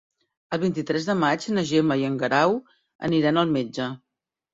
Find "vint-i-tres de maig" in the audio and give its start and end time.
0.61-1.45